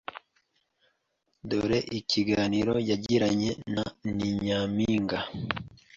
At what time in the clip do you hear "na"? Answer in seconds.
3.73-3.85